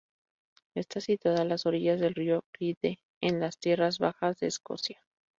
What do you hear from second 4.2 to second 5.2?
de Escocia.